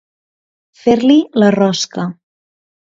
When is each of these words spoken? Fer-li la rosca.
Fer-li 0.85 1.21
la 1.43 1.53
rosca. 1.59 2.11